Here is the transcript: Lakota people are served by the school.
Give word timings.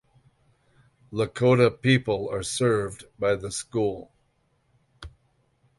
Lakota 1.13 1.69
people 1.79 2.27
are 2.31 2.41
served 2.41 3.03
by 3.19 3.35
the 3.35 3.51
school. 3.51 4.11